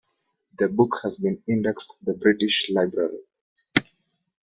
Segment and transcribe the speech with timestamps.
[0.57, 3.19] The book has been indexed The British Library.